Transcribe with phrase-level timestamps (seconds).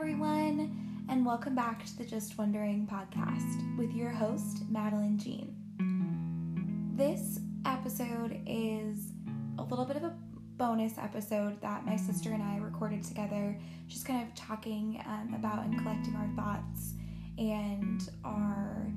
[0.00, 5.56] everyone, and welcome back to the Just Wondering podcast with your host, Madeline Jean.
[6.94, 9.10] This episode is
[9.58, 10.14] a little bit of a
[10.56, 13.58] bonus episode that my sister and I recorded together,
[13.88, 16.92] just kind of talking um, about and collecting our thoughts
[17.36, 18.92] and our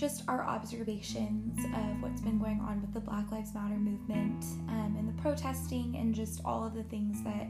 [0.00, 4.96] just our observations of what's been going on with the Black Lives Matter movement um,
[4.98, 7.46] and the protesting and just all of the things that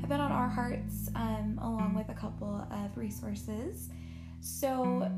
[0.00, 3.88] have been on our hearts, um, along with a couple of resources.
[4.40, 5.10] So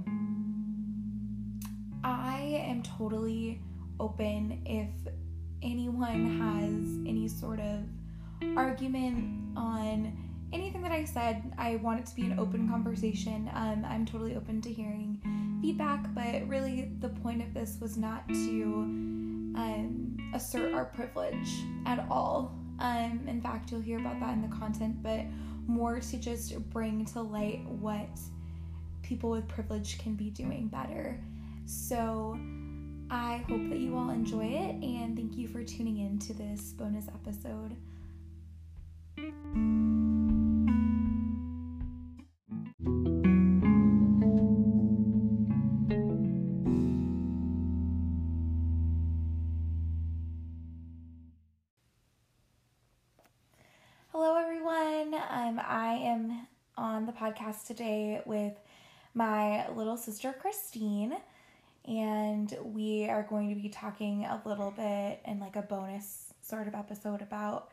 [2.03, 3.61] I am totally
[4.01, 4.89] open if
[5.63, 7.81] anyone has any sort of
[8.57, 10.17] argument on
[10.55, 11.53] anything that I said.
[11.59, 13.51] I want it to be an open conversation.
[13.53, 15.21] Um, I'm totally open to hearing
[15.61, 18.73] feedback, but really the point of this was not to
[19.55, 21.51] um, assert our privilege
[21.87, 22.55] at all.
[22.79, 25.25] Um, in fact, you'll hear about that in the content, but
[25.67, 28.09] more to just bring to light what
[29.03, 31.21] people with privilege can be doing better.
[31.67, 32.39] So,
[33.11, 36.73] I hope that you all enjoy it and thank you for tuning in to this
[36.73, 37.77] bonus episode.
[54.13, 55.15] Hello, everyone.
[55.15, 58.55] Um, I am on the podcast today with
[59.15, 61.15] my little sister Christine,
[61.87, 66.67] and we are going to be talking a little bit in like a bonus sort
[66.67, 67.71] of episode about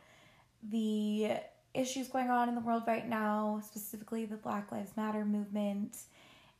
[0.69, 1.31] the
[1.73, 5.97] issues going on in the world right now, specifically the Black Lives Matter movement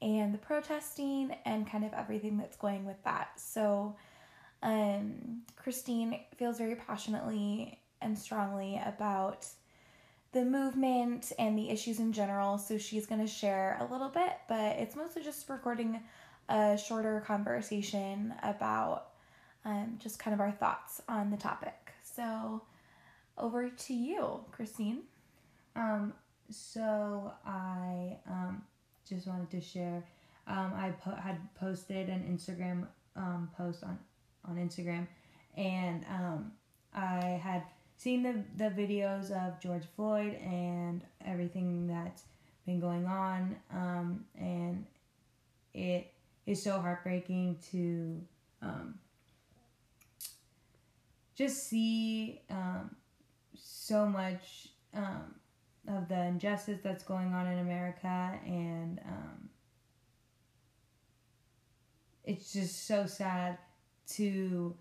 [0.02, 3.40] and the protesting and kind of everything that's going with that.
[3.40, 3.96] So,
[4.64, 9.46] um, Christine feels very passionately and strongly about
[10.38, 12.60] the movement and the issues in general.
[12.60, 16.00] So she's going to share a little bit, but it's mostly just recording
[16.48, 19.08] a shorter conversation about
[19.66, 21.92] um, just kind of our thoughts on the topic.
[22.04, 22.62] So
[23.36, 25.00] over to you, Christine.
[25.76, 26.14] Um,
[26.52, 28.62] so I um,
[29.10, 30.04] just wanted to share.
[30.46, 33.98] Um, I po- had posted an Instagram um, post on
[34.48, 35.08] on Instagram,
[35.58, 36.52] and um,
[36.94, 37.64] I had
[37.98, 42.24] seen the the videos of George Floyd and everything that's
[42.66, 44.86] been going on, um, and
[45.74, 46.12] it
[46.46, 48.22] is so heartbreaking to
[48.62, 48.96] um,
[51.36, 52.96] just see um,
[53.56, 55.36] so much um,
[55.88, 59.50] of the injustice that's going on in America, and um,
[62.24, 63.58] it's just so sad
[64.08, 64.76] to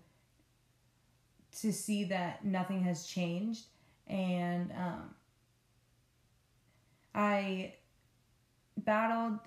[1.61, 3.65] to see that nothing has changed,
[4.07, 5.15] and um,
[7.15, 7.73] I
[8.77, 9.39] battled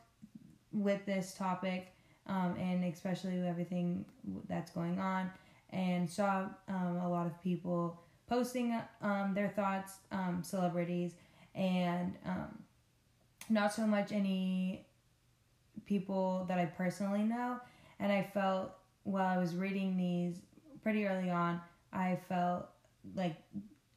[0.73, 1.93] with this topic,
[2.27, 4.05] um, and especially with everything
[4.49, 5.31] that's going on,
[5.71, 11.13] and saw um, a lot of people posting um, their thoughts, um, celebrities,
[11.55, 12.63] and um,
[13.49, 14.87] not so much any
[15.87, 17.57] people that I personally know.
[17.99, 18.73] And I felt
[19.03, 20.37] while I was reading these
[20.83, 21.61] pretty early on,
[21.93, 22.69] I felt
[23.15, 23.37] like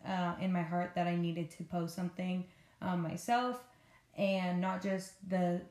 [0.07, 2.45] uh, in my heart that I needed to post something
[2.81, 3.63] um, myself
[4.17, 5.61] and not just the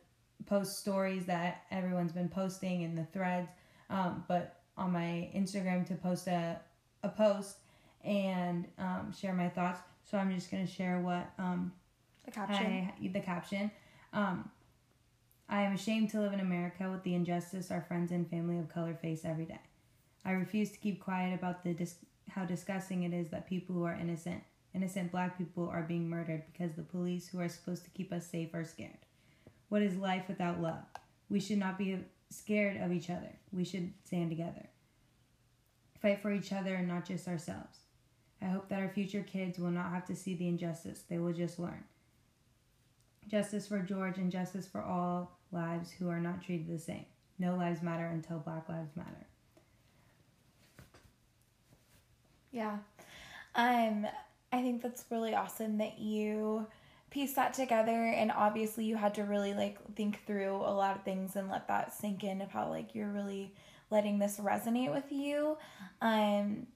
[0.46, 3.48] post stories that everyone's been posting in the threads,
[3.90, 6.60] um, but on my Instagram to post a,
[7.02, 7.56] a post
[8.04, 9.80] and um, share my thoughts.
[10.10, 11.72] So I'm just going to share what um,
[12.24, 12.90] The caption.
[13.00, 13.70] I, the caption.
[14.12, 14.50] Um,
[15.48, 18.68] I am ashamed to live in America with the injustice our friends and family of
[18.68, 19.60] color face every day.
[20.24, 21.96] I refuse to keep quiet about the dis-
[22.28, 24.42] how disgusting it is that people who are innocent,
[24.74, 28.26] innocent black people, are being murdered because the police who are supposed to keep us
[28.26, 28.98] safe are scared.
[29.68, 30.84] What is life without love?
[31.28, 31.98] We should not be
[32.30, 33.38] scared of each other.
[33.52, 34.68] We should stand together.
[36.00, 37.78] Fight for each other and not just ourselves.
[38.40, 41.32] I hope that our future kids will not have to see the injustice, they will
[41.32, 41.84] just learn.
[43.28, 47.06] Justice for George and justice for all lives who are not treated the same.
[47.38, 49.26] No lives matter until Black Lives Matter.
[52.52, 52.78] Yeah.
[53.54, 54.06] Um
[54.52, 56.66] I think that's really awesome that you
[57.10, 61.02] pieced that together and obviously you had to really like think through a lot of
[61.02, 63.52] things and let that sink in of how like you're really
[63.90, 65.56] letting this resonate with you.
[66.00, 66.66] Um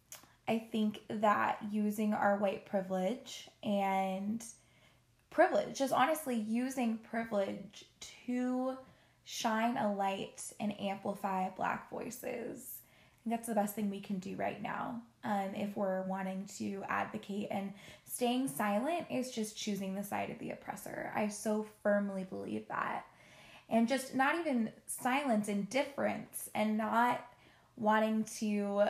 [0.48, 4.44] I think that using our white privilege and
[5.30, 7.84] privilege, just honestly using privilege
[8.26, 8.76] to
[9.24, 12.75] shine a light and amplify black voices
[13.26, 17.48] that's the best thing we can do right now um, if we're wanting to advocate.
[17.50, 17.72] And
[18.04, 21.12] staying silent is just choosing the side of the oppressor.
[21.14, 23.04] I so firmly believe that.
[23.68, 27.26] And just not even silence, indifference, and not
[27.76, 28.84] wanting to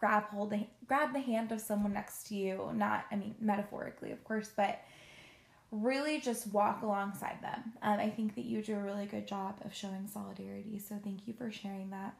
[0.00, 4.10] grab hold of, grab the hand of someone next to you not i mean metaphorically
[4.12, 4.80] of course but
[5.70, 9.54] really just walk alongside them um, i think that you do a really good job
[9.64, 12.14] of showing solidarity so thank you for sharing that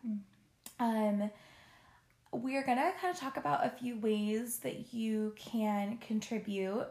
[2.33, 2.37] mm.
[2.37, 6.87] um, we're gonna kind of talk about a few ways that you can contribute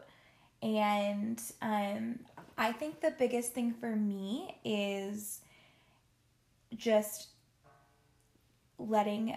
[0.62, 2.18] and um,
[2.58, 5.40] i think the biggest thing for me is
[6.76, 7.28] just
[8.78, 9.36] letting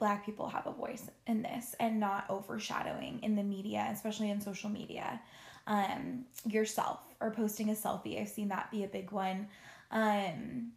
[0.00, 4.40] black people have a voice in this and not overshadowing in the media, especially in
[4.40, 5.20] social media,
[5.66, 8.20] um, yourself or posting a selfie.
[8.20, 9.46] I've seen that be a big one
[9.90, 10.72] um,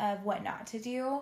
[0.00, 1.20] of what not to do.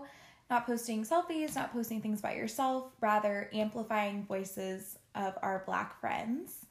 [0.50, 6.66] Not posting selfies, not posting things about yourself, rather amplifying voices of our black friends.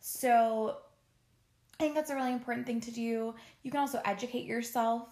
[0.00, 0.76] So
[1.78, 3.34] I think that's a really important thing to do.
[3.62, 5.08] You can also educate yourself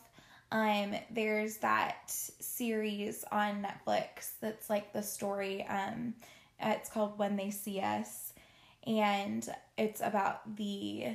[0.52, 5.64] um, there's that series on Netflix that's like the story.
[5.68, 6.14] Um,
[6.60, 8.32] it's called When They See Us,
[8.86, 9.48] and
[9.78, 11.12] it's about the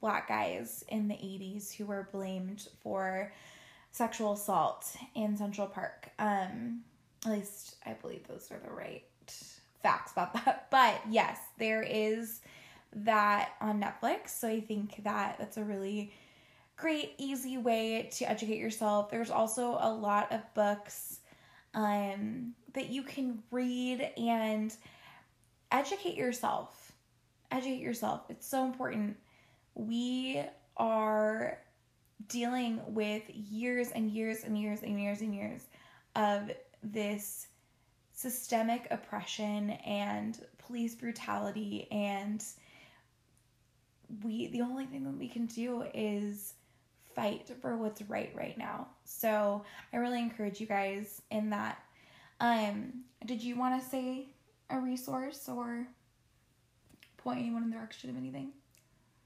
[0.00, 3.32] black guys in the 80s who were blamed for
[3.94, 6.10] sexual assault in Central Park.
[6.18, 6.80] Um,
[7.24, 9.04] at least I believe those are the right
[9.84, 10.66] facts about that.
[10.70, 12.40] But yes, there is
[12.96, 14.30] that on Netflix.
[14.30, 16.12] So I think that that's a really
[16.76, 19.10] great, easy way to educate yourself.
[19.10, 21.20] There's also a lot of books
[21.74, 24.74] um, that you can read and
[25.70, 26.90] educate yourself.
[27.52, 28.22] Educate yourself.
[28.28, 29.18] It's so important.
[29.76, 30.42] We
[30.76, 31.58] are
[32.28, 35.62] dealing with years and years and years and years and years
[36.16, 36.50] of
[36.82, 37.48] this
[38.12, 42.44] systemic oppression and police brutality and
[44.22, 46.54] we the only thing that we can do is
[47.14, 48.88] fight for what's right right now.
[49.04, 51.78] So I really encourage you guys in that.
[52.40, 54.26] Um, did you want to say
[54.70, 55.86] a resource or
[57.16, 58.50] point anyone in the direction of anything?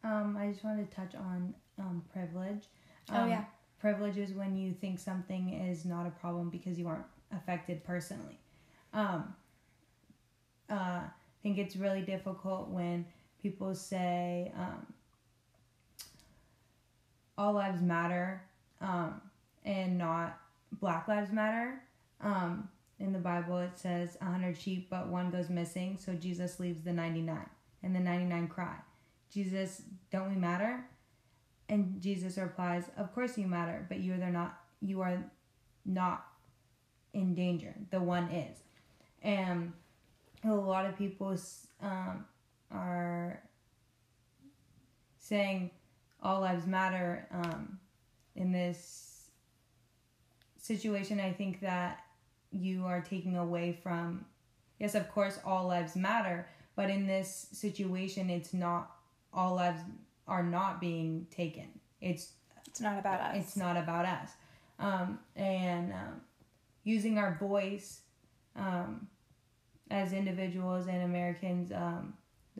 [0.04, 2.64] Um, I just wanted to touch on um, privilege.
[3.12, 3.44] Oh, um, oh yeah.
[3.80, 8.38] Privilege is when you think something is not a problem because you aren't affected personally.
[8.92, 9.34] Um,
[10.70, 11.10] uh, I
[11.42, 13.06] think it's really difficult when
[13.40, 14.86] people say, um,
[17.38, 18.42] all lives matter
[18.80, 19.22] um,
[19.64, 20.38] and not
[20.80, 21.80] black lives matter
[22.20, 22.68] um,
[22.98, 26.92] in the bible it says 100 sheep but one goes missing so jesus leaves the
[26.92, 27.38] 99
[27.84, 28.74] and the 99 cry
[29.32, 30.84] jesus don't we matter
[31.68, 35.18] and jesus replies of course you matter but you are not you are
[35.84, 36.26] not
[37.12, 37.74] in danger.
[37.90, 38.58] The one is.
[39.22, 39.72] And
[40.44, 41.36] a lot of people
[41.82, 42.24] um,
[42.70, 43.42] are
[45.18, 45.70] saying
[46.22, 47.78] all lives matter um,
[48.36, 49.30] in this
[50.58, 51.18] situation.
[51.20, 52.00] I think that
[52.50, 54.24] you are taking away from
[54.78, 58.90] yes of course all lives matter but in this situation it's not
[59.34, 59.80] all lives
[60.28, 61.68] are not being taken.
[62.00, 62.32] It's
[62.66, 63.36] it's not about us.
[63.36, 64.30] it's not about us.
[64.78, 66.20] Um, and um,
[66.84, 68.00] using our voice
[68.56, 69.08] um,
[69.90, 72.14] as individuals and americans um,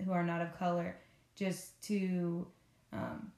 [0.05, 0.97] who are not of color
[1.35, 2.47] just to
[2.93, 3.33] um,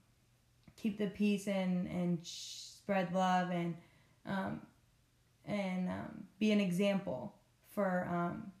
[0.75, 3.75] keep the peace and and spread love and
[4.25, 4.61] um,
[5.45, 7.33] and um, be an example
[7.69, 8.51] for um,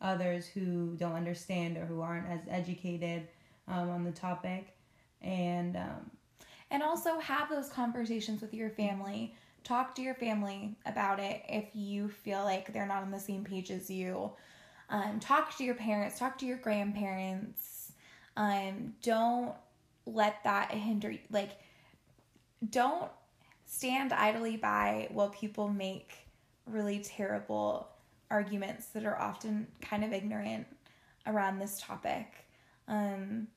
[0.00, 3.26] others who don't understand or who aren't as educated
[3.68, 4.76] um, on the topic
[5.22, 6.10] and um,
[6.70, 9.34] and also have those conversations with your family.
[9.64, 13.44] Talk to your family about it if you feel like they're not on the same
[13.44, 14.32] page as you.
[14.88, 17.92] Um, talk to your parents talk to your grandparents.
[18.36, 19.54] Um, don't
[20.06, 21.50] let that hinder like
[22.70, 23.10] don't
[23.66, 26.12] stand idly by while people make
[26.66, 27.88] really terrible
[28.30, 30.66] arguments that are often kind of ignorant
[31.26, 32.46] around this topic.
[32.88, 33.48] Um,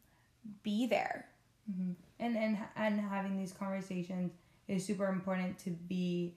[0.62, 1.26] be there
[1.72, 1.92] mm-hmm.
[2.20, 4.32] and and and having these conversations
[4.68, 6.36] is super important to be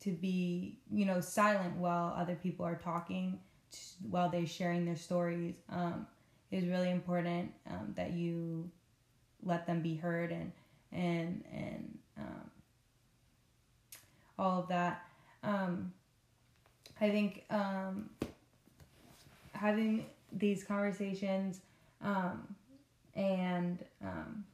[0.00, 3.38] to be you know silent while other people are talking
[4.08, 6.06] while they're sharing their stories um,
[6.50, 8.70] is really important um, that you
[9.42, 10.52] let them be heard and
[10.92, 12.50] and and um,
[14.38, 15.04] all of that.
[15.42, 15.92] Um,
[17.00, 18.10] I think um,
[19.52, 21.60] having these conversations
[22.02, 22.54] um,
[23.14, 24.44] and um,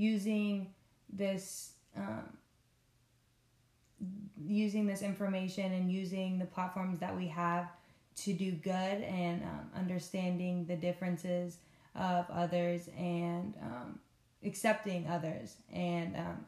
[0.00, 0.72] using
[1.12, 1.72] this
[4.42, 7.68] using this information and using the platforms that we have
[8.16, 11.58] to do good and um, understanding the differences
[11.94, 13.98] of others and um,
[14.44, 16.44] accepting others and um,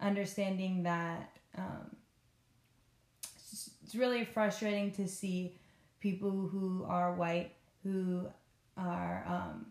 [0.00, 1.96] understanding that um,
[3.24, 5.56] it's really frustrating to see
[6.00, 8.26] people who are white who
[8.76, 9.66] are um,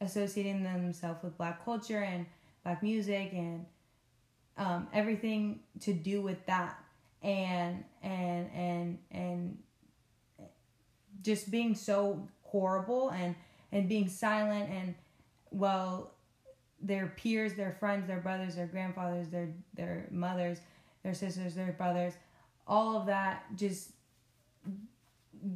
[0.00, 2.26] associating themselves with black culture and
[2.64, 3.66] black music and
[4.56, 6.76] um, everything to do with that.
[7.22, 9.58] And and and and
[11.22, 13.34] just being so horrible and
[13.72, 14.94] and being silent and
[15.50, 16.12] well
[16.80, 20.58] their peers their friends their brothers their grandfathers their their mothers
[21.02, 22.14] their sisters their brothers
[22.66, 23.90] all of that just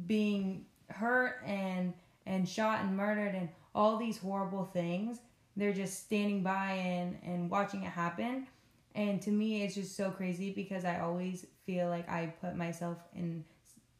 [0.05, 1.93] being hurt and
[2.25, 5.19] and shot and murdered and all these horrible things
[5.55, 8.47] they're just standing by and and watching it happen.
[8.93, 12.97] And to me it's just so crazy because i always feel like i put myself
[13.13, 13.43] in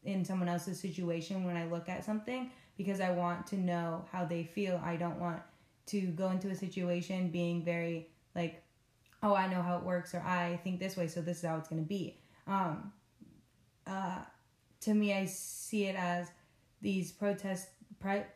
[0.04, 4.24] in someone else's situation when i look at something because i want to know how
[4.24, 4.80] they feel.
[4.84, 5.42] I don't want
[5.86, 8.62] to go into a situation being very like
[9.22, 11.56] oh i know how it works or i think this way so this is how
[11.56, 12.18] it's going to be.
[12.46, 12.92] Um
[13.86, 14.18] uh
[14.80, 16.30] to me i see it as
[16.82, 17.68] these protest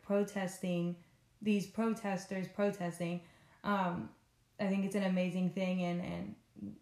[0.03, 0.97] protesting
[1.43, 3.21] these protesters protesting
[3.65, 4.09] um
[4.59, 6.35] i think it's an amazing thing and and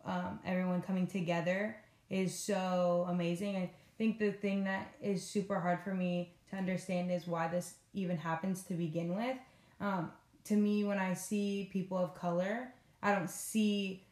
[0.04, 1.76] um, everyone coming together
[2.10, 3.56] is so amazing.
[3.56, 7.74] I think the thing that is super hard for me to understand is why this
[7.94, 9.36] even happens to begin with.
[9.80, 10.10] Um,
[10.44, 12.72] to me, when I see people of color,
[13.02, 14.04] I don't see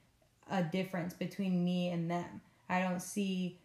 [0.51, 2.41] a difference between me and them.
[2.69, 3.59] I don't see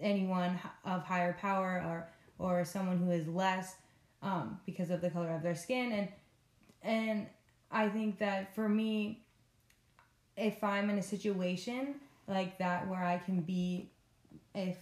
[0.00, 2.08] anyone of higher power or
[2.38, 3.76] or someone who is less
[4.22, 5.92] um, because of the color of their skin.
[5.92, 6.08] And
[6.82, 7.26] and
[7.70, 9.22] I think that for me
[10.36, 11.96] if I'm in a situation
[12.26, 13.90] like that where I can be
[14.54, 14.76] if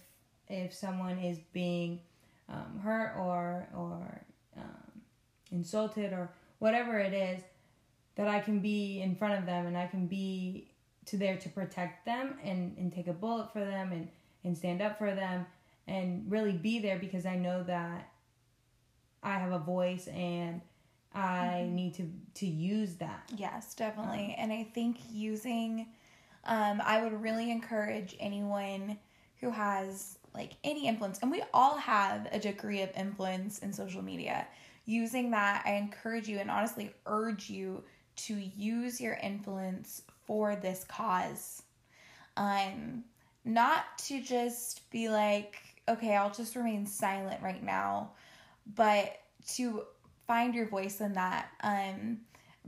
[0.47, 1.99] if someone is being
[2.47, 4.21] um, hurt or or
[4.57, 5.01] um,
[5.51, 6.29] insulted or
[6.59, 7.41] whatever it is
[8.15, 10.69] that I can be in front of them and I can be
[11.05, 14.07] to there to protect them and, and take a bullet for them and,
[14.43, 15.45] and stand up for them
[15.87, 18.09] and really be there because I know that
[19.23, 20.61] I have a voice and
[21.13, 21.75] I mm-hmm.
[21.75, 23.29] need to to use that.
[23.35, 24.35] Yes, definitely.
[24.37, 25.87] Um, and I think using
[26.45, 28.97] um I would really encourage anyone
[29.39, 34.01] who has like any influence and we all have a degree of influence in social
[34.01, 34.47] media.
[34.85, 37.83] Using that, I encourage you and honestly urge you
[38.15, 41.63] to use your influence for this cause.
[42.37, 43.03] Um
[43.45, 45.57] not to just be like,
[45.87, 48.11] okay, I'll just remain silent right now,
[48.75, 49.19] but
[49.55, 49.83] to
[50.27, 51.49] find your voice in that.
[51.61, 52.19] Um,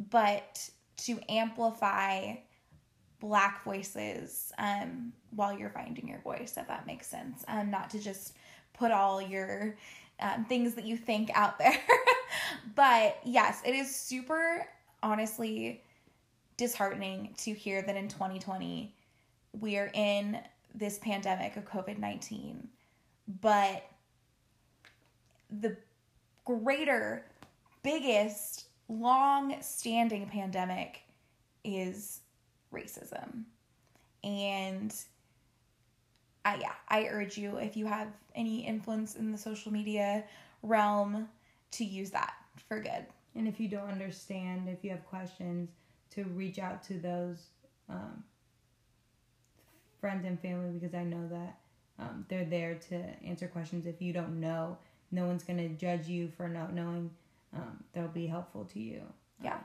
[0.09, 2.35] but to amplify
[3.19, 7.45] black voices um, while you're finding your voice, if that makes sense.
[7.47, 8.35] Um, not to just
[8.73, 9.75] put all your
[10.19, 11.77] um, things that you think out there.
[12.75, 14.67] but yes, it is super,
[15.03, 15.83] honestly,
[16.57, 18.93] disheartening to hear that in 2020
[19.59, 20.39] we are in
[20.73, 22.67] this pandemic of COVID 19.
[23.41, 23.85] But
[25.59, 25.75] the
[26.45, 27.25] greater
[27.83, 31.01] biggest long standing pandemic
[31.63, 32.21] is
[32.73, 33.43] racism.
[34.23, 34.93] And
[36.45, 40.23] I yeah, I urge you if you have any influence in the social media
[40.63, 41.27] realm
[41.71, 42.33] to use that
[42.67, 43.05] for good.
[43.35, 45.69] And if you don't understand, if you have questions,
[46.11, 47.37] to reach out to those
[47.89, 48.23] um,
[50.01, 51.57] friends and family because I know that
[51.99, 52.95] um, they're there to
[53.25, 53.85] answer questions.
[53.85, 54.77] If you don't know,
[55.11, 57.09] no one's going to judge you for not knowing
[57.53, 59.01] um, that'll be helpful to you.
[59.43, 59.57] Yeah,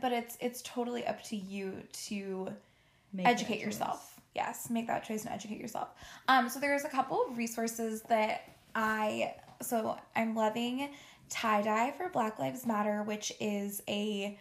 [0.00, 2.48] but it's it's totally up to you to
[3.12, 4.20] make educate yourself.
[4.34, 5.88] Yes, make that choice and educate yourself.
[6.28, 8.42] Um, so there's a couple of resources that
[8.74, 10.88] I so I'm loving
[11.28, 14.38] tie dye for Black Lives Matter, which is a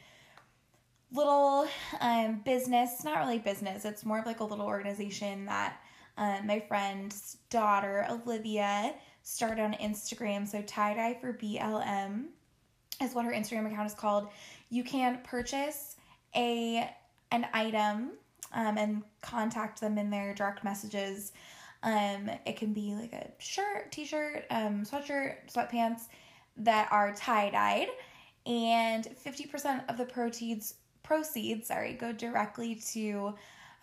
[1.14, 1.68] little
[2.00, 5.78] um, business, not really business, it's more of like a little organization that
[6.18, 8.94] um, my friend's daughter, Olivia,
[9.24, 10.48] started on Instagram.
[10.48, 12.26] So tie dye for BLM
[13.02, 14.30] is what her Instagram account is called.
[14.70, 15.96] You can purchase
[16.36, 16.90] a
[17.32, 18.12] an item
[18.54, 21.32] um, and contact them in their direct messages.
[21.84, 26.04] Um, it can be like a shirt, t-shirt, um, sweatshirt, sweatpants
[26.58, 27.88] that are tie-dyed,
[28.46, 33.34] and 50% of the proceeds proceeds, sorry, go directly to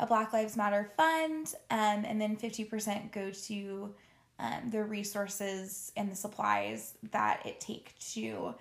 [0.01, 3.95] a Black Lives Matter fund, um, and then 50% go to
[4.39, 8.55] um, the resources and the supplies that it take to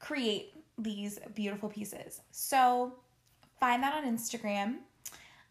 [0.00, 2.20] create these beautiful pieces.
[2.32, 2.94] So
[3.60, 4.76] find that on Instagram.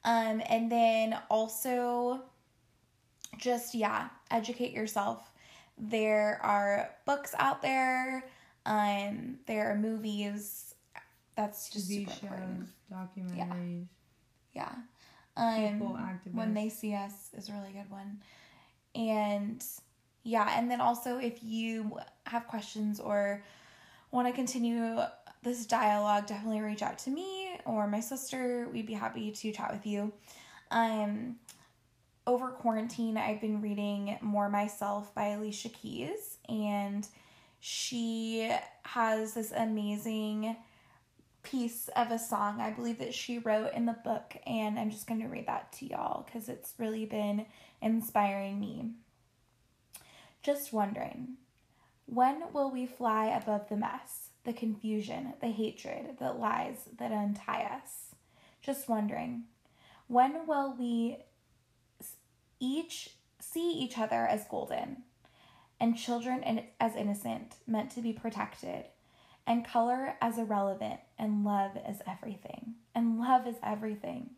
[0.04, 2.22] Um, and then also
[3.38, 5.32] just yeah, educate yourself.
[5.78, 8.26] There are books out there,
[8.66, 10.74] um, there are movies.
[11.36, 12.70] That's just TV super shows, important.
[12.92, 13.88] documentaries,
[14.54, 14.72] Yeah.
[15.38, 16.34] Um, people, activists.
[16.34, 18.22] when they see us is a really good one
[18.96, 19.64] and
[20.24, 23.44] yeah and then also if you have questions or
[24.12, 25.00] want to continue
[25.44, 28.68] this dialogue definitely reach out to me or my sister.
[28.72, 30.12] We'd be happy to chat with you.
[30.72, 31.36] Um
[32.28, 37.08] over quarantine i've been reading more myself by alicia keys and
[37.60, 40.56] she has this amazing
[41.46, 45.08] piece of a song I believe that she wrote in the book, and I'm just
[45.08, 47.46] going to read that to y'all because it's really been
[47.82, 48.92] inspiring me.
[50.44, 51.36] Just wondering,
[52.06, 57.64] when will we fly above the mess, the confusion, the hatred, the lies that untie
[57.64, 58.16] us?
[58.62, 59.44] Just wondering,
[60.08, 61.18] when will we
[62.60, 65.04] each see each other as golden
[65.80, 68.86] and children as innocent, meant to be protected?
[69.48, 72.76] And color as irrelevant, and love as everything.
[72.94, 74.32] And love is everything.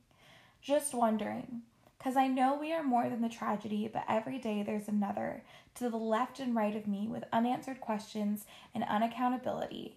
[0.62, 1.62] Just wondering,
[1.98, 5.44] because I know we are more than the tragedy, but every day there's another
[5.76, 9.94] to the left and right of me with unanswered questions and unaccountability.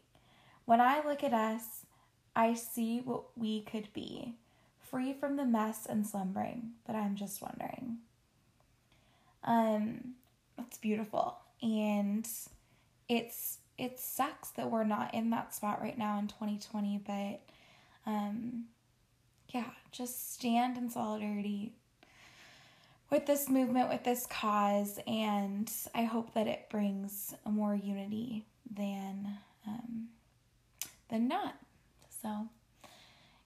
[0.65, 1.87] When I look at us,
[2.37, 4.35] I see what we could be,
[4.79, 7.99] free from the mess and slumbering, but I'm just wondering.
[9.43, 10.15] Um,
[10.59, 12.29] it's beautiful, and
[13.09, 17.41] it's it sucks that we're not in that spot right now in 2020, but
[18.07, 18.67] um,
[19.49, 21.73] yeah, just stand in solidarity
[23.11, 29.39] with this movement, with this cause, and I hope that it brings more unity than
[29.67, 30.09] um,
[31.09, 31.57] than not.
[32.23, 32.49] So,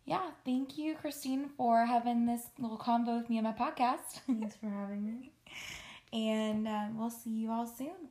[0.04, 4.20] yeah, thank you, Christine, for having this little convo with me on my podcast.
[4.26, 5.32] Thanks for having me.
[6.12, 8.10] and um, we'll see you all soon.